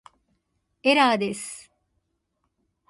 [0.81, 1.71] エラーです